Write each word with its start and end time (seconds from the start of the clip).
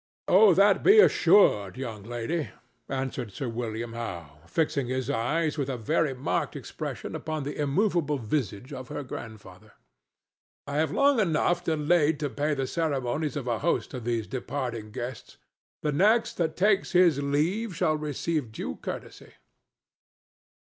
"Of 0.27 0.55
that 0.55 0.81
be 0.81 0.97
assured, 0.99 1.77
young 1.77 2.01
lady," 2.01 2.49
answered 2.89 3.31
Sir 3.31 3.47
William 3.47 3.93
Howe, 3.93 4.39
fixing 4.47 4.87
his 4.87 5.11
eyes 5.11 5.59
with 5.59 5.69
a 5.69 5.77
very 5.77 6.15
marked 6.15 6.55
expression 6.55 7.13
upon 7.13 7.43
the 7.43 7.55
immovable 7.55 8.17
visage 8.17 8.73
of 8.73 8.87
her 8.87 9.03
grandfather. 9.03 9.73
"I 10.65 10.77
have 10.77 10.89
long 10.91 11.19
enough 11.19 11.63
delayed 11.63 12.19
to 12.21 12.31
pay 12.31 12.55
the 12.55 12.65
ceremonies 12.65 13.35
of 13.35 13.45
a 13.47 13.59
host 13.59 13.91
to 13.91 13.99
these 13.99 14.25
departing 14.25 14.89
guests; 14.89 15.37
the 15.83 15.91
next 15.91 16.33
that 16.37 16.57
takes 16.57 16.93
his 16.93 17.21
leave 17.21 17.75
shall 17.75 17.95
receive 17.95 18.51
due 18.51 18.77
courtesy." 18.77 19.33